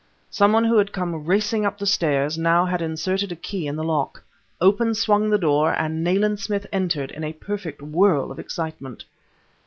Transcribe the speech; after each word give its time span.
Some 0.31 0.51
one 0.51 0.63
who 0.63 0.79
had 0.79 0.93
come 0.93 1.25
racing 1.27 1.63
up 1.63 1.77
the 1.77 1.85
stairs, 1.85 2.35
now 2.35 2.65
had 2.65 2.81
inserted 2.81 3.31
a 3.31 3.35
key 3.35 3.67
in 3.67 3.75
the 3.75 3.83
lock. 3.83 4.23
Open 4.59 4.95
swung 4.95 5.29
the 5.29 5.37
door 5.37 5.75
and 5.77 6.03
Nayland 6.03 6.39
Smith 6.39 6.65
entered, 6.73 7.11
in 7.11 7.23
a 7.23 7.33
perfect 7.33 7.83
whirl 7.83 8.31
of 8.31 8.39
excitement. 8.39 9.05